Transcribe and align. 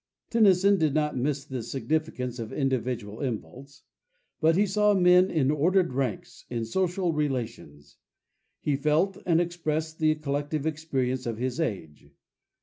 Tennyson 0.31 0.79
did 0.79 0.95
not 0.95 1.15
miss 1.15 1.45
the 1.45 1.61
significance 1.61 2.39
of 2.39 2.51
individual 2.51 3.19
impulse; 3.21 3.83
but 4.39 4.55
he 4.55 4.65
saw 4.65 4.95
men 4.95 5.29
in 5.29 5.51
ordered 5.51 5.93
ranks, 5.93 6.43
in 6.49 6.65
social 6.65 7.13
relations. 7.13 7.97
He 8.61 8.75
felt 8.75 9.19
and 9.27 9.39
expressed 9.39 9.99
the 9.99 10.15
collective 10.15 10.65
experience 10.65 11.27
of 11.27 11.37
his 11.37 11.59
age. 11.59 12.09